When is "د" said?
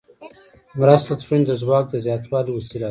1.17-1.21, 1.47-1.51, 1.89-1.95